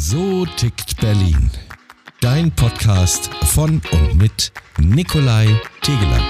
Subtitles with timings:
[0.00, 1.50] So tickt Berlin.
[2.20, 5.48] Dein Podcast von und mit Nikolai
[5.82, 6.20] Tegeler.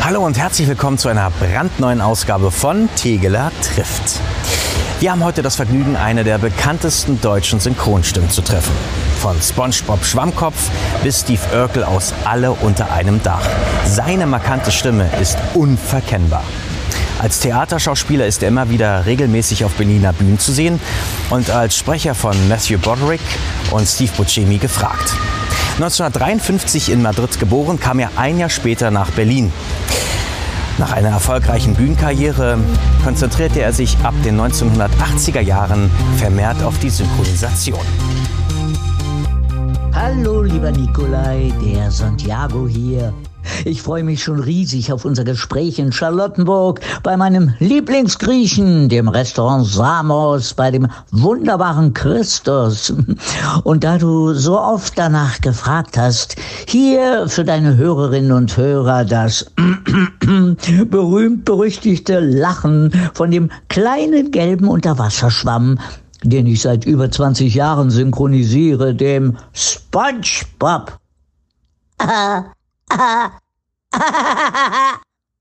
[0.00, 4.18] Hallo und herzlich willkommen zu einer brandneuen Ausgabe von Tegeler trifft.
[5.00, 8.72] Wir haben heute das Vergnügen, eine der bekanntesten deutschen Synchronstimmen zu treffen.
[9.20, 10.70] Von SpongeBob Schwammkopf
[11.04, 13.46] bis Steve Urkel aus Alle unter einem Dach.
[13.84, 16.44] Seine markante Stimme ist unverkennbar.
[17.18, 20.78] Als Theaterschauspieler ist er immer wieder regelmäßig auf Berliner Bühnen zu sehen
[21.30, 23.20] und als Sprecher von Matthew Broderick
[23.72, 25.14] und Steve Buscemi gefragt.
[25.74, 29.52] 1953 in Madrid geboren, kam er ein Jahr später nach Berlin.
[30.78, 32.56] Nach einer erfolgreichen Bühnenkarriere
[33.02, 37.80] konzentrierte er sich ab den 1980er Jahren vermehrt auf die Synchronisation.
[39.92, 43.12] Hallo, lieber Nikolai, der Santiago hier.
[43.64, 49.66] Ich freue mich schon riesig auf unser Gespräch in Charlottenburg bei meinem Lieblingsgriechen, dem Restaurant
[49.66, 52.92] Samos, bei dem wunderbaren Christus.
[53.64, 59.50] Und da du so oft danach gefragt hast, hier für deine Hörerinnen und Hörer das
[60.90, 65.78] berühmt-berüchtigte Lachen von dem kleinen gelben Unterwasserschwamm,
[66.22, 70.98] den ich seit über 20 Jahren synchronisiere, dem SpongeBob.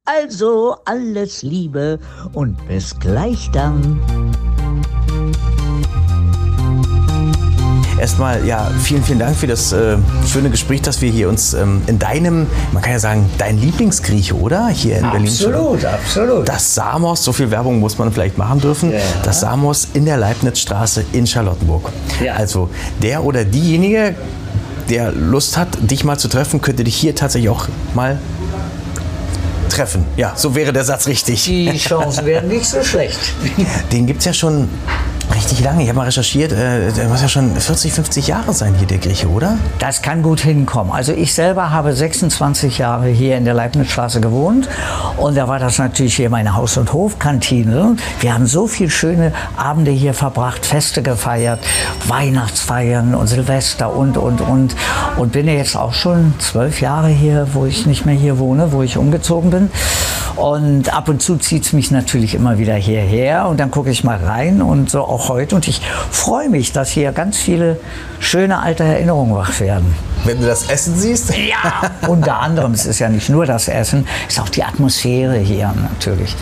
[0.10, 2.00] Also alles Liebe
[2.32, 4.00] und bis gleich dann.
[8.00, 11.82] Erstmal, ja, vielen, vielen Dank für das äh, schöne Gespräch, dass wir hier uns ähm,
[11.88, 14.70] in deinem, man kann ja sagen, dein Lieblingsgrieche, oder?
[14.70, 16.00] Hier in absolut, Berlin.
[16.02, 18.94] Absolut, Das Samos, so viel Werbung muss man vielleicht machen dürfen.
[18.94, 19.00] Ja.
[19.24, 21.92] Das Samos in der Leibnizstraße in Charlottenburg.
[22.24, 22.36] Ja.
[22.36, 22.70] Also
[23.02, 24.16] der oder diejenige,
[24.90, 28.20] der Lust hat, dich mal zu treffen, könnte dich hier tatsächlich auch mal
[29.70, 30.06] treffen.
[30.16, 31.44] Ja, so wäre der Satz richtig.
[31.44, 33.20] Die Chancen werden nicht so schlecht.
[33.92, 34.70] Den gibt es ja schon
[35.38, 35.84] richtig lange.
[35.84, 38.98] Ich habe mal recherchiert, äh, der muss ja schon 40, 50 Jahre sein hier, der
[38.98, 39.58] Grieche, oder?
[39.80, 40.92] Das kann gut hinkommen.
[40.92, 44.68] Also ich selber habe 26 Jahre hier in der Leibnizstraße gewohnt
[45.18, 47.96] und da war das natürlich hier meine Haus- und Hofkantine.
[48.20, 51.60] Wir haben so viele schöne Abende hier verbracht, Feste gefeiert,
[52.08, 54.76] Weihnachtsfeiern und Silvester und, und, und.
[55.18, 58.72] Und bin ja jetzt auch schon zwölf Jahre hier, wo ich nicht mehr hier wohne,
[58.72, 59.70] wo ich umgezogen bin.
[60.38, 64.04] Und ab und zu zieht es mich natürlich immer wieder hierher und dann gucke ich
[64.04, 65.56] mal rein und so auch heute.
[65.56, 65.82] Und ich
[66.12, 67.80] freue mich, dass hier ganz viele
[68.20, 69.96] schöne alte Erinnerungen wach werden.
[70.28, 71.34] Wenn du das Essen siehst?
[71.38, 75.38] Ja, unter anderem, es ist ja nicht nur das Essen, es ist auch die Atmosphäre
[75.38, 76.36] hier natürlich.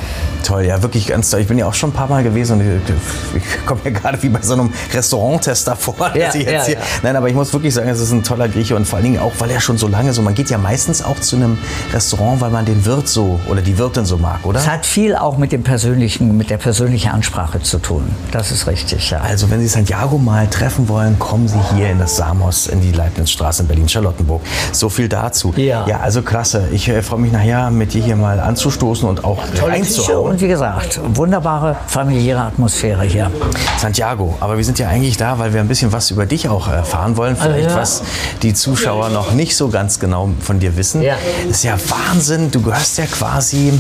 [0.44, 1.42] Toll, ja, wirklich ganz toll.
[1.42, 4.22] Ich bin ja auch schon ein paar Mal gewesen und ich, ich komme mir gerade
[4.24, 5.96] wie bei so einem Restauranttester vor.
[6.16, 6.78] Ja, ja, ja.
[7.04, 9.20] Nein, aber ich muss wirklich sagen, es ist ein toller Grieche und vor allen Dingen
[9.20, 11.58] auch, weil er schon so lange so, man geht ja meistens auch zu einem
[11.94, 14.60] Restaurant, weil man den Wirt so oder die Wirtin so mag, oder?
[14.60, 18.08] Es hat viel auch mit dem persönlichen, mit der persönlichen Ansprache zu tun.
[18.32, 19.22] Das ist richtig, ja.
[19.22, 22.92] Also, wenn Sie Santiago mal treffen wollen, kommen Sie hier in das Samos, in die
[22.92, 24.42] Leibnizstraße in Berlin-Charlottenburg.
[24.72, 25.54] So viel dazu.
[25.58, 25.86] Ja.
[25.88, 26.70] Ja, also klasse.
[26.72, 30.32] Ich äh, freue mich nachher, mit dir hier mal anzustoßen und auch Tolle Küche reinzuhauen.
[30.32, 33.30] und wie gesagt, wunderbare familiäre Atmosphäre hier.
[33.78, 36.68] Santiago, aber wir sind ja eigentlich da, weil wir ein bisschen was über dich auch
[36.68, 37.36] erfahren wollen.
[37.36, 37.76] Vielleicht ja.
[37.76, 38.02] was
[38.42, 41.02] die Zuschauer noch nicht so ganz genau von dir wissen.
[41.02, 41.16] Ja.
[41.48, 42.52] Das ist ja Wahnsinn.
[42.52, 43.74] Du gehörst ja quasi,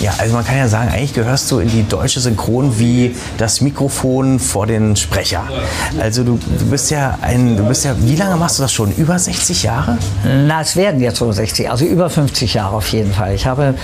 [0.00, 3.60] ja, also man kann ja sagen, eigentlich gehörst du in die deutsche Synchron wie das
[3.60, 5.44] Mikrofon vor den Sprecher.
[6.00, 8.92] Also du, du bist ja ein, du bist ja, wie lange machst du das schon?
[8.92, 9.98] Über 60 Jahre?
[10.46, 13.34] Na, es werden jetzt so 60, also über 50 Jahre auf jeden Fall.
[13.34, 13.74] Ich habe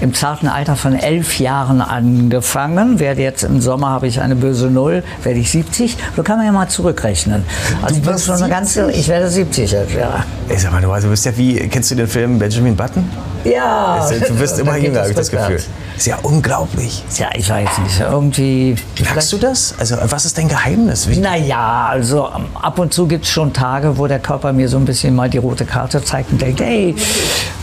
[0.00, 4.66] im zarten Alter von elf Jahren angefangen, werde jetzt im Sommer habe ich eine böse
[4.66, 5.96] Null, werde ich 70.
[6.16, 7.44] So kann man ja mal zurückrechnen.
[7.82, 10.24] Also ich bin schon eine ganze, ich werde 70 jetzt, ja.
[10.48, 13.08] Ich sag mal, du, also du bist ja wie, kennst du den Film Benjamin Button?
[13.44, 14.08] Ja.
[14.10, 15.30] Du wirst immer jünger, habe ich das.
[15.30, 15.60] Gefühl.
[15.96, 17.02] Ist ja unglaublich.
[17.12, 18.76] Tja, ich weiß nicht, irgendwie...
[19.02, 19.74] Merkst du das?
[19.78, 21.08] Also was ist dein Geheimnis?
[21.08, 24.68] Wie, Naja, also ähm, ab und zu gibt es schon Tage, wo der Körper mir
[24.68, 26.94] so ein bisschen mal die rote Karte zeigt und denkt, hey,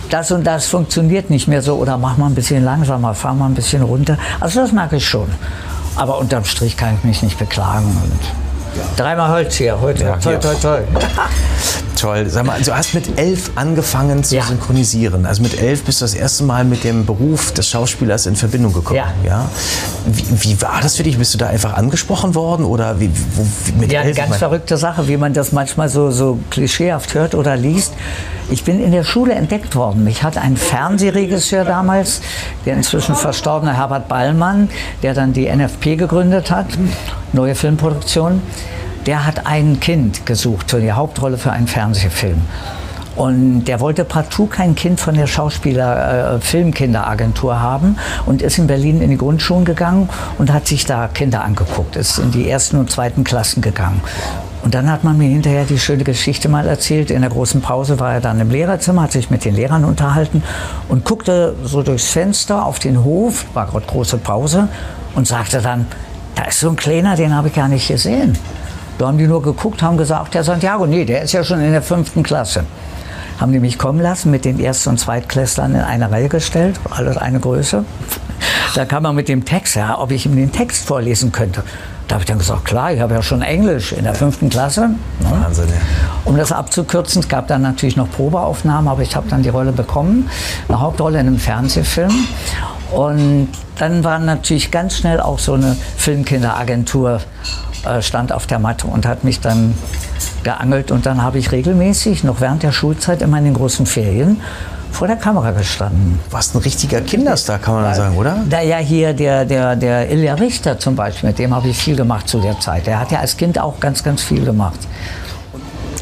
[0.09, 3.45] das und das funktioniert nicht mehr so oder mach mal ein bisschen langsamer, fahr mal
[3.45, 4.17] ein bisschen runter.
[4.41, 5.27] Also das merke ich schon.
[5.95, 7.85] Aber unterm Strich kann ich mich nicht beklagen.
[7.85, 8.19] Und
[8.97, 10.03] dreimal Holz hier heute.
[10.03, 10.59] Ja, toll, hier.
[10.59, 10.83] toll,
[11.95, 12.25] toll.
[12.29, 14.43] Sag mal, du hast mit elf angefangen zu Ja.
[14.43, 15.25] synchronisieren.
[15.25, 18.73] Also mit elf bist du das erste Mal mit dem Beruf des Schauspielers in Verbindung
[18.73, 18.99] gekommen.
[19.25, 19.49] Ja.
[20.05, 21.17] Wie, wie war das für dich?
[21.17, 23.45] Bist du da einfach angesprochen worden oder wie, wo,
[23.79, 24.17] mit Ja, eine elf?
[24.17, 27.93] ganz Ich mein- verrückte Sache, wie man das manchmal so, so klischeehaft hört oder liest.
[28.51, 30.03] Ich bin in der Schule entdeckt worden.
[30.03, 32.21] Mich hat ein Fernsehregisseur damals,
[32.65, 34.69] der inzwischen verstorbene Herbert Ballmann,
[35.01, 36.67] der dann die NFP gegründet hat,
[37.33, 38.41] neue Filmproduktion,
[39.05, 42.41] der hat ein Kind gesucht für die Hauptrolle für einen Fernsehfilm.
[43.15, 48.67] Und der wollte partout kein Kind von der Schauspieler äh, Filmkinderagentur haben und ist in
[48.67, 52.77] Berlin in die Grundschulen gegangen und hat sich da Kinder angeguckt, ist in die ersten
[52.77, 54.01] und zweiten Klassen gegangen.
[54.63, 57.11] Und dann hat man mir hinterher die schöne Geschichte mal erzählt.
[57.11, 60.43] In der großen Pause war er dann im Lehrerzimmer, hat sich mit den Lehrern unterhalten
[60.89, 64.67] und guckte so durchs Fenster auf den Hof, war gerade große Pause,
[65.13, 65.85] und sagte dann,
[66.33, 68.37] da ist so ein Kleiner, den habe ich gar nicht gesehen.
[68.97, 71.71] Da haben die nur geguckt, haben gesagt, der Santiago, nee, der ist ja schon in
[71.71, 72.63] der fünften Klasse.
[73.39, 77.17] Haben die mich kommen lassen, mit den Erst- und Zweitklässlern in eine Reihe gestellt, alles
[77.17, 77.83] eine Größe.
[78.75, 81.63] Da kam man mit dem Text, ja, ob ich ihm den Text vorlesen könnte.
[82.07, 84.89] Da habe ich dann gesagt, klar, ich habe ja schon Englisch in der fünften Klasse.
[84.89, 84.97] Ne?
[85.29, 85.75] Wahnsinn, ja.
[86.23, 89.71] Um das abzukürzen, es gab dann natürlich noch Probeaufnahmen, aber ich habe dann die Rolle
[89.71, 90.29] bekommen,
[90.69, 92.13] eine Hauptrolle in einem Fernsehfilm.
[92.91, 97.21] Und dann war natürlich ganz schnell auch so eine Filmkinderagentur
[97.85, 99.75] äh, stand auf der Matte und hat mich dann
[100.43, 104.41] geangelt und dann habe ich regelmäßig noch während der Schulzeit immer in den großen Ferien
[104.91, 106.19] vor der Kamera gestanden.
[106.31, 108.43] Warst ein richtiger Kinderstar, kann man dann sagen, oder?
[108.49, 111.97] Da ja hier der, der, der Ilja Richter zum Beispiel, mit dem habe ich viel
[111.97, 112.87] gemacht zu der Zeit.
[112.87, 114.79] Der hat ja als Kind auch ganz, ganz viel gemacht.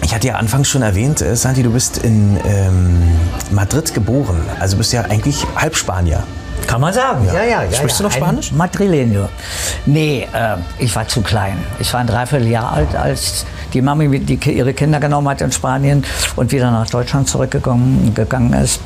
[0.04, 3.02] Ich hatte ja anfangs schon erwähnt, äh, Santi, du bist in ähm,
[3.52, 4.42] Madrid geboren.
[4.60, 6.24] Also bist ja eigentlich Halbspanier.
[6.68, 7.64] Kann man sagen, ja, ja.
[7.64, 8.04] ja Sprichst ja.
[8.04, 8.52] du noch Spanisch?
[8.52, 9.28] Ein Madrileño.
[9.86, 11.58] Nee, äh, ich war zu klein.
[11.80, 16.04] Ich war ein Dreivierteljahr alt, als die Mami die, ihre Kinder genommen hat in Spanien
[16.36, 18.80] und wieder nach Deutschland zurückgegangen gegangen ist.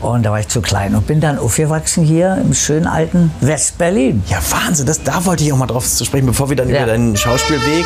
[0.00, 4.22] Und da war ich zu klein und bin dann aufgewachsen hier im schönen alten West-Berlin.
[4.28, 6.78] Ja, Wahnsinn, das, da wollte ich auch mal drauf zu sprechen, bevor wir dann Ja.
[6.82, 7.84] über deinen Schauspielweg.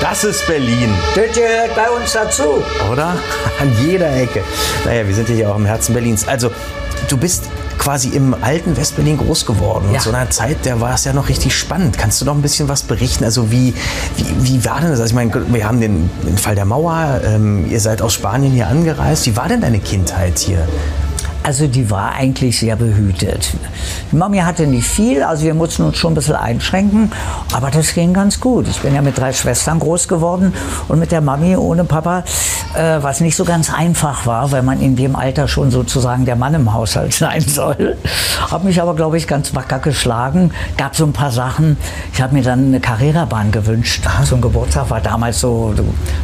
[0.00, 2.62] Das ist Berlin, Das gehört bei uns dazu.
[2.92, 3.14] oder?
[3.60, 4.42] An jeder Ecke.
[4.84, 6.26] Naja, wir sind hier auch im Herzen Berlins.
[6.28, 6.50] Also,
[7.08, 7.44] du bist
[7.78, 9.86] quasi im alten Westberlin groß geworden.
[9.90, 9.94] Ja.
[9.94, 11.98] Und zu einer Zeit, da war es ja noch richtig spannend.
[11.98, 13.24] Kannst du noch ein bisschen was berichten?
[13.24, 13.74] Also wie,
[14.16, 15.00] wie, wie war denn das?
[15.00, 17.20] Also ich meine, wir haben den, den Fall der Mauer.
[17.24, 19.26] Ähm, ihr seid aus Spanien hier angereist.
[19.26, 20.66] Wie war denn deine Kindheit hier?
[21.46, 23.52] Also die war eigentlich sehr behütet.
[24.10, 27.12] Die Mami hatte nicht viel, also wir mussten uns schon ein bisschen einschränken,
[27.52, 28.66] aber das ging ganz gut.
[28.66, 30.52] Ich bin ja mit drei Schwestern groß geworden
[30.88, 32.24] und mit der Mami ohne Papa,
[32.74, 36.34] äh, was nicht so ganz einfach war, weil man in dem Alter schon sozusagen der
[36.34, 37.96] Mann im Haushalt sein soll.
[38.50, 40.50] Habe mich aber, glaube ich, ganz wacker geschlagen.
[40.76, 41.76] Gab so ein paar Sachen.
[42.12, 45.72] Ich habe mir dann eine Carrera-Bahn gewünscht zum Geburtstag, war damals so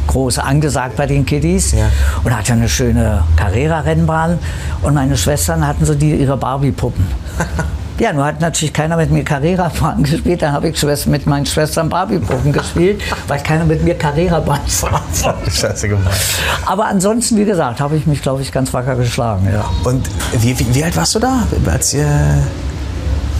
[0.07, 1.85] groß angesagt bei den Kiddies Ja.
[2.25, 4.37] und hatte eine schöne Carrera-Rennbahn
[4.81, 7.05] und meine Schwestern hatten so die, ihre Barbie-Puppen.
[7.99, 10.41] Ja, nur hat natürlich keiner mit mir Carrera-Bahn gespielt.
[10.41, 15.51] Dann habe ich Schwester, mit meinen Schwestern Barbie-Puppen gespielt, weil keiner mit mir Carrera-Bahn wollte.
[15.51, 16.19] Scheiße gemacht.
[16.65, 19.47] Aber ansonsten, wie gesagt, habe ich mich, glaube ich, ganz wacker geschlagen.
[19.53, 19.65] Ja.
[19.83, 21.43] Und wie, wie, wie alt warst du da?
[21.71, 22.05] Als ihr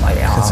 [0.02, 0.44] Naja,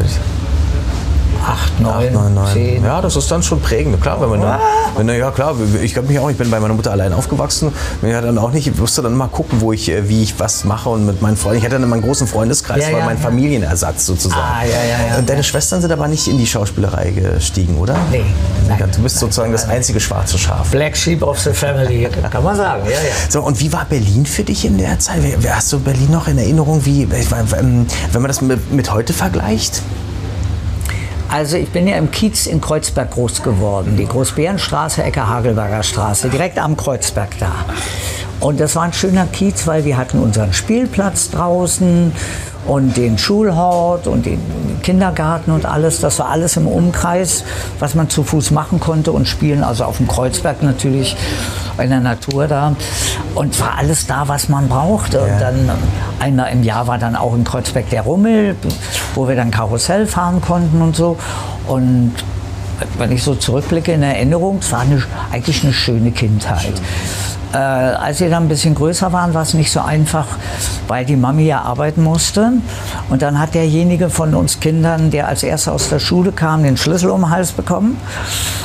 [1.45, 2.47] acht, neun, Neun, neun.
[2.53, 2.83] zehn.
[2.83, 4.01] Ja, das ist dann schon prägend.
[4.01, 4.59] Klar, wenn man, dann,
[4.95, 7.71] wenn, ja klar, ich glaube mich auch, ich bin bei meiner Mutter allein aufgewachsen.
[8.01, 10.39] Ich hatte dann auch nicht, ich musste dann mal gucken, wo ich, äh, wie ich
[10.39, 11.59] was mache und mit meinen Freunden.
[11.59, 13.23] Ich hatte dann immer einen großen Freundeskreis, Ja, war ja, mein ja.
[13.23, 14.41] Familienersatz sozusagen.
[14.41, 15.17] Ah, ja, ja, ja.
[15.17, 17.95] Und deine Schwestern sind aber nicht in die Schauspielerei gestiegen, oder?
[18.11, 18.23] Nee,
[18.67, 18.89] nein.
[18.95, 20.69] Du bist sozusagen das einzige schwarze Schaf.
[20.71, 22.83] Black Sheep of the Family, kann man sagen.
[22.85, 22.97] Ja, ja.
[23.29, 25.21] So, und wie war Berlin für dich in der Zeit?
[25.49, 29.81] Hast du Berlin noch in Erinnerung, wie, ähm, wenn man das mit, mit heute vergleicht?
[31.31, 33.95] Also ich bin ja im Kiez in Kreuzberg groß geworden.
[33.95, 37.53] Die Großbärenstraße, Ecke Hagelberger Straße, direkt am Kreuzberg da.
[38.41, 42.11] Und das war ein schöner Kiez, weil wir hatten unseren Spielplatz draußen
[42.65, 44.39] und den Schulhort und den
[44.81, 45.99] Kindergarten und alles.
[45.99, 47.43] Das war alles im Umkreis,
[47.79, 49.63] was man zu Fuß machen konnte und spielen.
[49.63, 51.15] Also auf dem Kreuzberg natürlich
[51.77, 52.75] in der Natur da.
[53.35, 55.21] Und war alles da, was man brauchte.
[55.21, 55.69] Und dann
[56.19, 58.55] einmal im Jahr war dann auch in Kreuzberg der Rummel,
[59.13, 61.17] wo wir dann Karussell fahren konnten und so.
[61.67, 62.13] Und
[62.97, 66.73] wenn ich so zurückblicke in Erinnerung, es war eine, eigentlich eine schöne Kindheit.
[67.53, 70.25] Äh, als wir dann ein bisschen größer waren, war es nicht so einfach,
[70.87, 72.53] weil die Mami ja arbeiten musste.
[73.09, 76.77] Und dann hat derjenige von uns Kindern, der als erster aus der Schule kam, den
[76.77, 77.97] Schlüssel um den Hals bekommen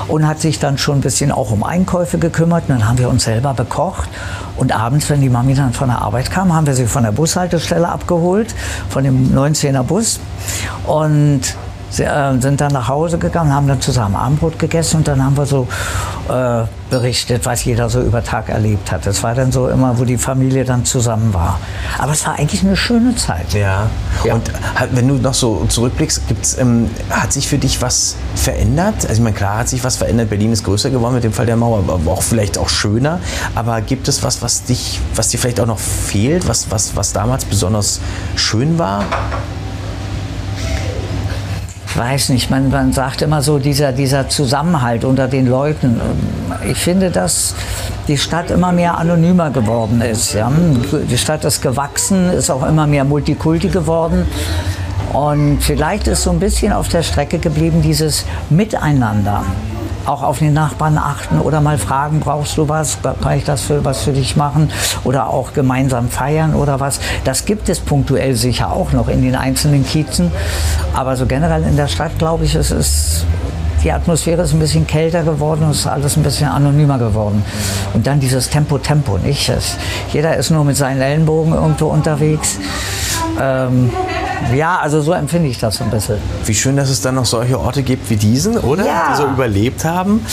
[0.06, 2.64] und hat sich dann schon ein bisschen auch um Einkäufe gekümmert.
[2.68, 4.08] Und dann haben wir uns selber bekocht.
[4.56, 7.12] Und abends, wenn die Mami dann von der Arbeit kam, haben wir sie von der
[7.12, 8.54] Bushaltestelle abgeholt,
[8.88, 10.20] von dem 19er Bus.
[10.86, 11.56] Und
[11.88, 15.36] Sie, äh, sind dann nach Hause gegangen, haben dann zusammen Abendbrot gegessen und dann haben
[15.36, 15.68] wir so
[16.28, 19.06] äh, berichtet, was jeder so über Tag erlebt hat.
[19.06, 21.58] Das war dann so immer, wo die Familie dann zusammen war.
[21.98, 23.52] Aber es war eigentlich eine schöne Zeit.
[23.54, 23.86] Ja.
[24.24, 24.34] Ja.
[24.34, 28.94] Und hat- wenn du noch so zurückblickst, gibt's, ähm, hat sich für dich was verändert?
[29.02, 30.28] Also ich meine, klar hat sich was verändert.
[30.28, 33.20] Berlin ist größer geworden mit dem Fall der Mauer, aber auch vielleicht auch schöner.
[33.54, 37.12] Aber gibt es was, was dich, was dir vielleicht auch noch fehlt, was, was, was
[37.12, 38.00] damals besonders
[38.34, 39.04] schön war?
[41.94, 46.00] Weiß nicht, man, man sagt immer so, dieser, dieser Zusammenhalt unter den Leuten.
[46.68, 47.54] Ich finde, dass
[48.08, 50.34] die Stadt immer mehr anonymer geworden ist.
[50.34, 50.50] Ja.
[51.10, 54.26] Die Stadt ist gewachsen, ist auch immer mehr Multikulti geworden.
[55.12, 59.44] Und vielleicht ist so ein bisschen auf der Strecke geblieben dieses Miteinander
[60.06, 63.84] auch auf den Nachbarn achten oder mal fragen, brauchst du was, kann ich das für
[63.84, 64.70] was für dich machen
[65.04, 67.00] oder auch gemeinsam feiern oder was.
[67.24, 70.30] Das gibt es punktuell sicher auch noch in den einzelnen Kiezen,
[70.94, 73.26] aber so generell in der Stadt glaube ich, es ist
[73.86, 77.44] die Atmosphäre ist ein bisschen kälter geworden und es ist alles ein bisschen anonymer geworden.
[77.94, 79.48] Und dann dieses Tempo, Tempo, nicht?
[79.48, 79.76] Es,
[80.12, 82.58] jeder ist nur mit seinen Ellenbogen irgendwo unterwegs.
[83.40, 83.90] Ähm,
[84.54, 86.16] ja, also so empfinde ich das so ein bisschen.
[86.44, 88.84] Wie schön, dass es dann noch solche Orte gibt wie diesen, oder?
[88.86, 89.12] Ja.
[89.12, 90.24] Die so überlebt haben.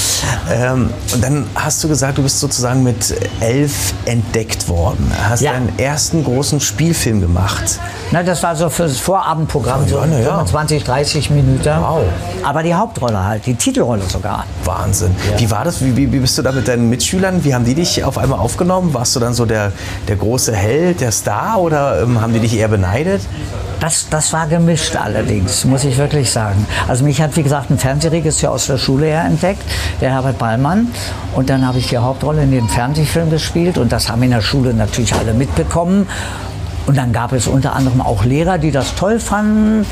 [0.51, 5.11] Ähm, und dann hast du gesagt, du bist sozusagen mit elf entdeckt worden.
[5.29, 5.53] Hast Ja.
[5.53, 7.79] deinen ersten großen Spielfilm gemacht.
[8.11, 10.25] Na, das war so für das Vorabendprogramm, so Ja, na ja.
[10.35, 11.63] 25, 30 Minuten.
[11.79, 12.03] Wow.
[12.43, 14.45] Aber die Hauptrolle halt, die Titelrolle sogar.
[14.65, 15.15] Wahnsinn.
[15.37, 15.81] Wie war das?
[15.83, 17.43] Wie, wie, wie bist du da mit deinen Mitschülern?
[17.43, 18.93] Wie haben die dich auf einmal aufgenommen?
[18.93, 19.71] Warst du dann so der,
[20.07, 23.21] der große Held, der Star oder ähm, haben die dich eher beneidet?
[23.83, 26.65] Das, das war gemischt allerdings, muss ich wirklich sagen.
[26.87, 29.61] Also mich hat, wie gesagt, ein Fernsehregisseur aus der Schule her entdeckt,
[29.99, 30.87] der Herbert Ballmann.
[31.35, 34.39] Und dann habe ich die Hauptrolle in dem Fernsehfilm gespielt und das haben in der
[34.39, 36.07] Schule natürlich alle mitbekommen.
[36.85, 39.85] Und dann gab es unter anderem auch Lehrer, die das toll fanden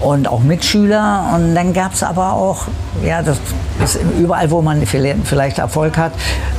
[0.00, 1.30] und auch Mitschüler.
[1.34, 2.62] Und dann gab es aber auch,
[3.04, 3.38] ja, das
[3.84, 6.12] ist überall, wo man vielleicht Erfolg hat,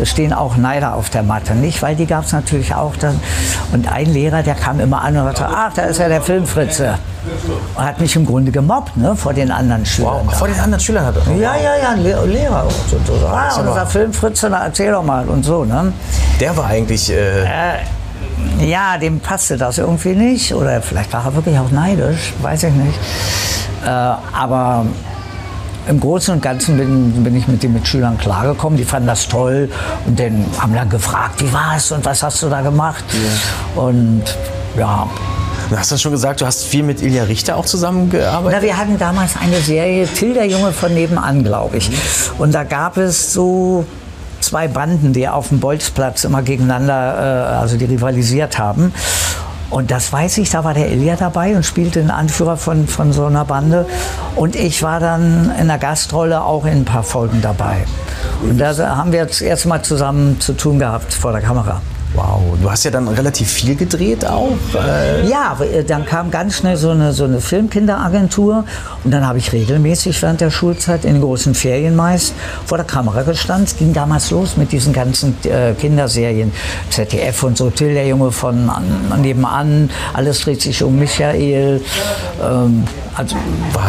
[0.03, 1.81] stehen auch Neider auf der Matte, nicht?
[1.81, 3.19] Weil die gab es natürlich auch dann.
[3.73, 6.95] Und ein Lehrer, der kam immer an und sagte, ach, da ist ja der Filmfritze.
[7.75, 10.21] Und hat mich im Grunde gemobbt, ne, vor den anderen Schülern.
[10.27, 10.33] Wow.
[10.37, 11.33] Vor den anderen Schülern hat er.
[11.35, 12.65] Ja, ja, ja, ein Le- Lehrer.
[12.89, 13.27] So, so, so.
[13.27, 15.91] Ah, unser Filmfritze, na, erzähl doch mal und so, ne?
[16.39, 17.11] Der war eigentlich.
[17.11, 17.43] Äh,
[18.59, 20.53] Ja, dem passte das irgendwie nicht.
[20.53, 22.99] Oder vielleicht war er wirklich auch neidisch, weiß ich nicht.
[23.85, 24.85] Äh, aber
[25.87, 28.77] im Großen und Ganzen bin, bin ich mit den Mitschülern klargekommen.
[28.77, 29.69] Die fanden das toll
[30.05, 33.03] und dann haben dann gefragt, wie war's und was hast du da gemacht?
[33.75, 34.23] Und
[34.77, 35.07] ja,
[35.69, 38.59] du hast ja schon gesagt, du hast viel mit Ilja Richter auch zusammengearbeitet.
[38.59, 41.89] na, wir hatten damals eine Serie, Till der Junge von nebenan, glaube ich.
[42.37, 43.85] Und da gab es so
[44.47, 48.93] zwei Banden, die auf dem Bolzplatz immer gegeneinander, äh, also die rivalisiert haben.
[49.69, 53.11] Und das weiß ich, da war der Ilja dabei und spielte den Anführer von, von
[53.11, 53.85] so einer Bande.
[54.35, 57.85] Und ich war dann in der Gastrolle auch in ein paar Folgen dabei.
[58.41, 61.81] Und da haben wir jetzt erst mal zusammen zu tun gehabt vor der Kamera.
[62.13, 64.57] Wow, du hast ja dann relativ viel gedreht auch.
[64.73, 68.63] Äh, Ja, äh, dann kam ganz schnell so eine, so eine Filmkinderagentur
[69.03, 72.33] und dann habe ich regelmäßig während der Schulzeit in den großen Ferien meist
[72.65, 73.65] vor der Kamera gestanden.
[73.65, 76.51] Es ging damals los mit diesen ganzen äh, Kinderserien,
[76.89, 81.81] ZDF und so, Till der Junge von an, nebenan, alles dreht sich um Michael.
[82.41, 82.83] Ähm,
[83.17, 83.35] also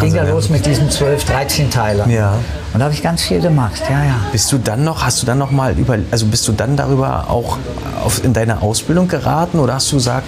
[0.01, 0.31] ging ja ja.
[0.31, 2.09] los mit diesen 12, 13 Teilen.
[2.09, 2.33] Ja.
[2.73, 4.15] Und da habe ich ganz viel gemacht, ja, ja.
[4.31, 7.29] Bist du dann noch, hast du dann noch mal über, also bist du dann darüber
[7.29, 7.57] auch
[8.03, 10.25] auf, in deine Ausbildung geraten oder hast du gesagt,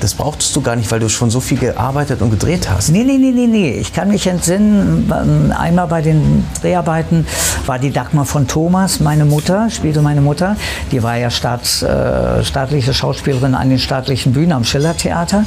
[0.00, 2.90] das brauchtest du gar nicht, weil du schon so viel gearbeitet und gedreht hast?
[2.90, 3.70] Nee, nee, nee, nee, nee.
[3.72, 5.10] Ich kann mich entsinnen,
[5.56, 7.26] einmal bei den Dreharbeiten
[7.66, 10.56] war die Dagmar von Thomas, meine Mutter, spielte meine Mutter.
[10.92, 15.44] Die war ja staats, äh, staatliche Schauspielerin an den staatlichen Bühnen am Schillertheater.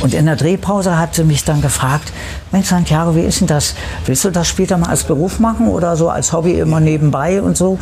[0.00, 2.12] Und in der Drehpause hat sie mich dann gefragt,
[2.52, 3.74] Mensch Santiago, wie ist denn das?
[4.06, 7.56] Willst du das später mal als Beruf machen oder so als Hobby immer nebenbei und
[7.56, 7.78] so?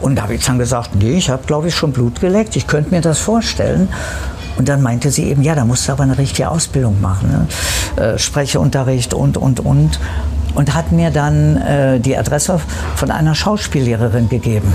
[0.00, 2.56] Und da habe ich dann gesagt, nee, ich habe, glaube ich, schon Blut geleckt.
[2.56, 3.88] Ich könnte mir das vorstellen.
[4.56, 7.46] Und dann meinte sie eben, ja, da musst du aber eine richtige Ausbildung machen.
[7.96, 8.02] Ne?
[8.02, 9.98] Äh, Sprecheunterricht und, und, und.
[10.54, 12.60] Und hat mir dann äh, die Adresse
[12.94, 14.72] von einer Schauspiellehrerin gegeben.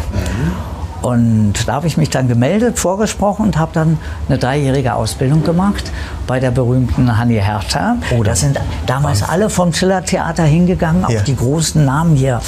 [1.01, 5.89] Und da habe ich mich dann gemeldet, vorgesprochen und habe dann eine dreijährige Ausbildung gemacht
[6.27, 7.95] bei der berühmten Hanni Hertha.
[8.17, 11.21] Oh, da sind damals alle vom Schiller-Theater hingegangen, auch Ja.
[11.21, 12.41] die großen Namen hier,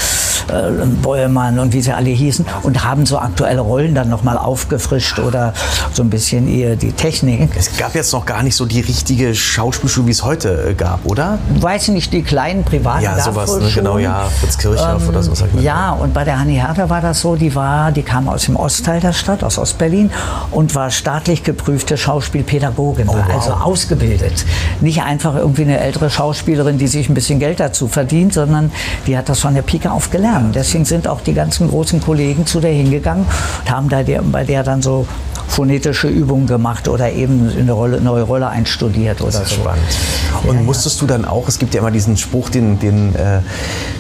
[0.50, 5.20] äh, Bollmann und wie sie alle hießen, und haben so aktuelle Rollen dann nochmal aufgefrischt
[5.20, 5.54] oder
[5.94, 7.50] so ein bisschen eher die Technik.
[7.56, 11.06] Es gab jetzt noch gar nicht so die richtige Schauspielschule, wie es heute äh, gab,
[11.06, 11.40] oder?
[11.60, 15.44] Weiß ich nicht, die kleinen privaten Ja, sowas, ne, genau, ja, Fritz Kirchhoff oder sowas.
[15.60, 18.56] Ja, und bei der Hanni Hertha war das so, die war, die kam aus dem
[18.56, 20.12] Ostteil der Stadt, aus Ostberlin
[20.52, 23.36] und war staatlich geprüfte Schauspielpädagogin, war wow.
[23.36, 24.46] also ausgebildet.
[24.80, 28.72] Nicht einfach irgendwie eine ältere Schauspielerin, die sich ein bisschen Geld dazu verdient, sondern
[29.08, 30.31] die hat das von der Pike auf gelernt.
[30.54, 34.44] Deswegen sind auch die ganzen großen Kollegen zu der hingegangen und haben da der, bei
[34.44, 35.06] der dann so
[35.48, 39.62] phonetische Übungen gemacht oder eben eine Rolle, neue Rolle einstudiert oder Das ist so.
[39.62, 39.84] spannend.
[40.48, 43.42] Und musstest du dann auch, es gibt ja immer diesen Spruch, den, den äh,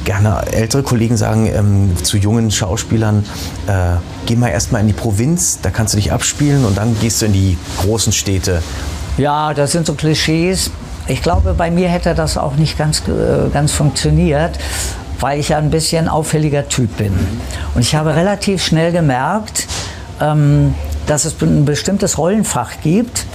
[0.05, 3.25] gerne ältere Kollegen sagen ähm, zu jungen Schauspielern,
[3.67, 3.71] äh,
[4.25, 7.25] geh mal erstmal in die Provinz, da kannst du dich abspielen und dann gehst du
[7.25, 8.63] in die großen Städte.
[9.17, 10.71] Ja, das sind so Klischees.
[11.07, 14.57] ich glaube, bei mir hätte das auch nicht ganz, äh, ganz funktioniert,
[15.21, 17.13] weil ich ja ein bisschen auffälliger Typ bin.
[17.75, 19.67] Und ich habe relativ schnell gemerkt,
[20.19, 20.75] ähm,
[21.07, 23.25] dass es ein bestimmtes Rollenfach gibt,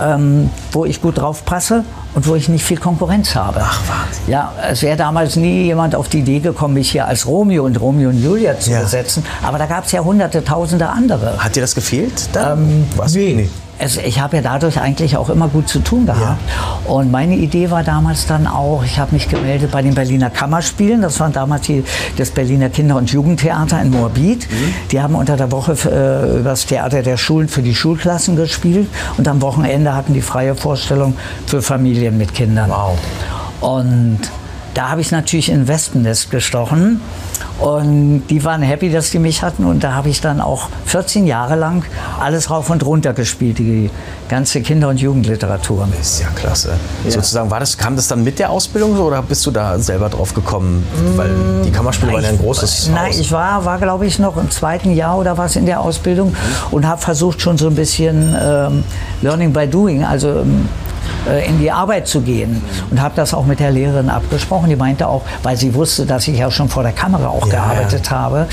[0.00, 3.60] ähm, wo ich gut drauf passe und wo ich nicht viel Konkurrenz habe.
[3.62, 4.24] Ach, Wahnsinn.
[4.28, 7.80] Ja, es wäre damals nie jemand auf die Idee gekommen, mich hier als Romeo und
[7.80, 8.80] Romeo und Julia zu Ja.
[8.80, 9.24] besetzen.
[9.42, 11.38] Aber da gab es ja hunderte, tausende andere.
[11.42, 12.28] Hat dir das gefehlt?
[12.32, 12.58] Dann?
[12.58, 13.14] Ähm, Was?
[13.14, 13.48] nee.
[13.78, 16.40] Es, ich habe ja dadurch eigentlich auch immer gut zu tun gehabt.
[16.84, 21.02] Und meine Idee war damals dann auch, ich habe mich gemeldet bei den Berliner Kammerspielen.
[21.02, 21.84] Das waren damals die,
[22.16, 24.48] das Berliner Kinder- und Jugendtheater in Moabit.
[24.90, 28.88] Die haben unter der Woche äh, über das Theater der Schulen für die Schulklassen gespielt.
[29.18, 31.16] Und am Wochenende hatten die freie Vorstellung
[31.46, 32.70] für Familien mit Kindern.
[32.70, 32.98] Wow.
[33.60, 34.20] Und
[34.74, 37.00] da habe ich natürlich in Wespennest gestochen.
[37.60, 39.64] Und die waren happy, dass die mich hatten.
[39.64, 41.84] Und da habe ich dann auch 14 Jahre lang
[42.18, 43.90] alles rauf und runter gespielt, die
[44.28, 45.88] ganze Kinder- und Jugendliteratur.
[46.00, 46.72] Ist ja klasse.
[47.08, 50.08] Sozusagen, war das, kam das dann mit der Ausbildung so, oder bist du da selber
[50.08, 50.84] drauf gekommen?
[51.14, 51.30] Weil
[51.64, 53.18] die Kammerspiele waren ja ein großes Nein, Haus.
[53.20, 56.34] ich war, war glaube ich, noch im zweiten Jahr oder was in der Ausbildung
[56.72, 58.82] und habe versucht, schon so ein bisschen ähm,
[59.22, 60.83] Learning by Doing, also ähm, äh,
[61.46, 62.62] in die Arbeit zu gehen.
[62.90, 64.68] Und habe das auch mit der Lehrerin abgesprochen.
[64.68, 67.64] Die meinte auch, weil sie wusste, dass ich ja schon vor der Kamera auch Ja,
[67.66, 68.46] gearbeitet habe.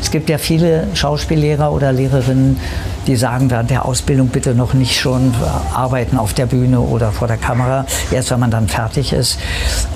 [0.00, 2.58] Es gibt ja viele Schauspiellehrer oder Lehrerinnen,
[3.06, 7.10] die sagen während der Ausbildung bitte noch nicht schon äh, arbeiten auf der Bühne oder
[7.10, 9.38] vor der Kamera, erst wenn man dann fertig ist.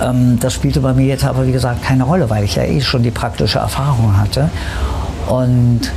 [0.03, 2.81] Ähm, das spielte bei mir jetzt aber, wie gesagt, keine Rolle, weil ich ja eh
[2.81, 4.51] schon die praktische Erfahrung hatte.
[5.29, 5.91] Und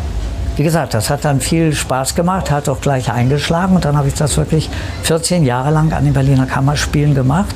[0.55, 4.07] wie gesagt, das hat dann viel Spaß gemacht, hat auch gleich eingeschlagen und dann habe
[4.07, 4.69] ich das wirklich
[5.03, 7.55] 14 Jahre lang an den Berliner Kammerspielen gemacht.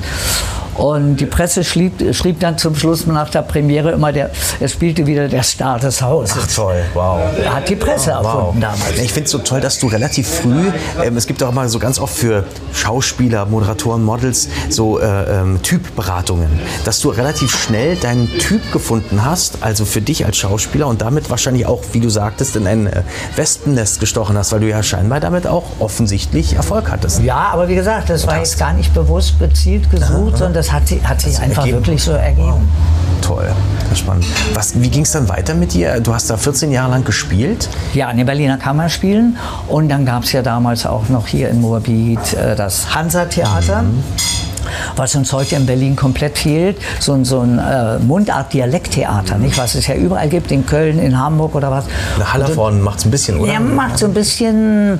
[0.75, 5.05] Und die Presse schrieb, schrieb dann zum Schluss nach der Premiere immer, der, es spielte
[5.05, 6.35] wieder der Star des Hauses.
[6.37, 7.19] Ach toll, wow.
[7.45, 8.99] Hat die Presse erfunden damals.
[9.01, 11.79] Ich finde es so toll, dass du relativ früh, ähm, es gibt auch immer so
[11.79, 18.27] ganz oft für Schauspieler, Moderatoren, Models so äh, ähm, Typberatungen, dass du relativ schnell deinen
[18.39, 22.55] Typ gefunden hast, also für dich als Schauspieler und damit wahrscheinlich auch, wie du sagtest,
[22.55, 23.03] in ein äh,
[23.35, 27.21] Wespennest gestochen hast, weil du ja scheinbar damit auch offensichtlich Erfolg hattest.
[27.21, 30.87] Ja, aber wie gesagt, das war jetzt gar nicht bewusst gezielt gesucht, sondern das hat,
[30.87, 31.77] sie- hat sich einfach ergeben.
[31.79, 32.67] wirklich so ergeben.
[33.21, 33.47] Toll,
[33.89, 34.25] das spannend.
[34.53, 35.99] Was, wie ging es dann weiter mit dir?
[35.99, 37.69] Du hast da 14 Jahre lang gespielt.
[37.93, 39.37] Ja, an den Berliner Kammerspielen.
[39.67, 43.83] Und dann gab es ja damals auch noch hier in Moabit äh, das Hansa-Theater.
[44.95, 49.57] Was uns heute in Berlin komplett fehlt, so, ein- so ein äh, Mundart-Dialekttheater, nicht?
[49.57, 51.85] Was es ja überall gibt, in Köln, in Hamburg oder was.
[52.15, 53.51] Eine Hallervorden macht es ein bisschen, oder?
[53.51, 54.99] Der macht so ein bisschen.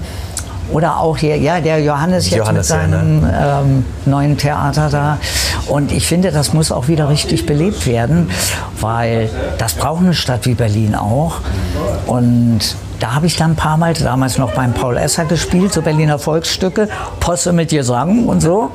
[0.71, 2.97] Oder auch hier, ja, der Johannes jetzt Johannes, mit ja, ne?
[2.97, 5.17] seinem ähm, neuen Theater da.
[5.67, 8.29] Und ich finde, das muss auch wieder richtig belebt werden,
[8.79, 11.35] weil das braucht eine Stadt wie Berlin auch.
[12.07, 15.81] Und da habe ich dann ein paar Mal, damals noch beim Paul Esser gespielt, so
[15.81, 18.71] Berliner Volksstücke, Posse mit Gesang und so.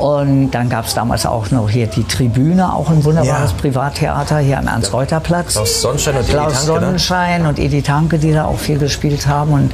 [0.00, 3.56] Und dann gab es damals auch noch hier die Tribüne, auch ein wunderbares Ja.
[3.60, 5.52] Privattheater hier am Ernst-Reuter-Platz.
[5.52, 6.80] Klaus Sonnenschein und Edith Klaus Hanke, ne?
[6.80, 9.72] Sonnenschein und Edith Hanke, die da auch viel gespielt haben und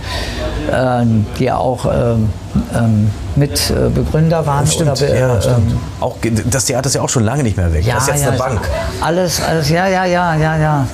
[0.72, 2.30] ähm, die auch ähm,
[2.74, 4.66] ähm, Mitbegründer waren.
[4.66, 5.74] Stimmt, oder ja, äh, stimmt.
[6.00, 6.16] Auch,
[6.50, 7.86] das Theater ist ja auch schon lange nicht mehr weg.
[7.86, 8.60] ja, das ist jetzt ja, eine Bank.
[9.00, 10.86] Alles, alles, ja, ja, ja, ja, ja.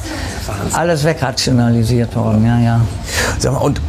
[0.75, 2.81] Alles wegrationalisiert worden, ja, ja.
[3.38, 3.81] Sag mal, und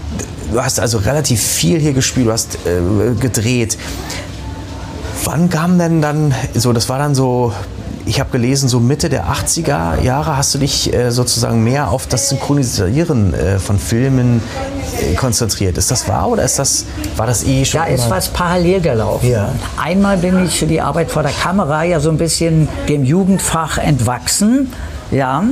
[0.53, 3.77] du hast also relativ viel hier gespielt, du hast äh, gedreht.
[5.25, 7.53] Wann kam denn dann, so das war dann so,
[8.05, 12.07] ich habe gelesen, so Mitte der 80er Jahre hast du dich äh, sozusagen mehr auf
[12.07, 14.41] das Synchronisieren äh, von Filmen
[14.99, 15.77] äh, konzentriert.
[15.77, 19.29] Ist das wahr oder ist das, war das eh schon Da ist was parallel gelaufen.
[19.29, 19.53] Ja.
[19.81, 23.77] Einmal bin ich für die Arbeit vor der Kamera ja so ein bisschen dem Jugendfach
[23.77, 24.73] entwachsen.
[25.11, 25.43] Ja.